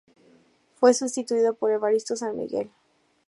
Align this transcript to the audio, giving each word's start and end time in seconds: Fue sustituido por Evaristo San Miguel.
Fue 0.73 0.95
sustituido 0.95 1.53
por 1.53 1.69
Evaristo 1.69 2.15
San 2.15 2.35
Miguel. 2.35 2.71